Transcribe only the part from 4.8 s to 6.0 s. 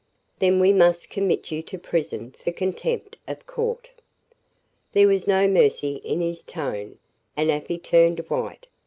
There was no mercy